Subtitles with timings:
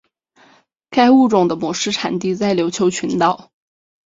[0.89, 3.51] 该物种的模式产地在琉球群岛。